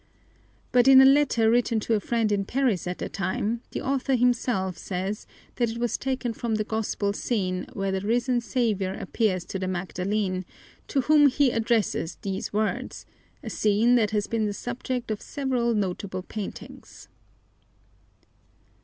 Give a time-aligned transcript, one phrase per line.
[0.71, 4.15] But in a letter written to a friend in Paris at the time, the author
[4.15, 5.27] himself says
[5.57, 9.67] that it was taken from the Gospel scene where the risen Savior appears to the
[9.67, 10.43] Magdalene,
[10.87, 13.05] to whom He addresses these words,
[13.43, 17.07] a scene that has been the subject of several notable paintings.